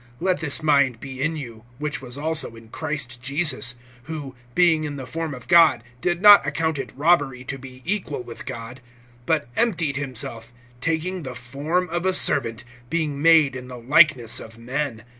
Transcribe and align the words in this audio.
(5)Let 0.19 0.39
this 0.39 0.63
mind 0.63 0.99
be 0.99 1.21
in 1.21 1.37
you, 1.37 1.63
which 1.77 2.01
was 2.01 2.17
also 2.17 2.55
in 2.55 2.69
Christ 2.69 3.21
Jesus; 3.21 3.75
(6)who, 4.07 4.33
being 4.55 4.83
in 4.83 4.95
the 4.95 5.05
form 5.05 5.35
of 5.35 5.47
God, 5.47 5.83
did 6.01 6.23
not 6.23 6.43
account 6.43 6.79
it 6.79 6.91
robbery 6.95 7.43
to 7.43 7.59
be 7.59 7.83
equal 7.85 8.23
with 8.23 8.47
God; 8.47 8.81
(7)but 9.27 9.45
emptied 9.55 9.97
himself, 9.97 10.51
taking 10.81 11.21
the 11.21 11.35
form 11.35 11.87
of 11.89 12.07
a 12.07 12.13
servant, 12.15 12.63
being 12.89 13.21
made 13.21 13.55
in 13.55 13.67
the 13.67 13.77
likeness 13.77 14.39
of 14.39 14.57
men. 14.57 15.03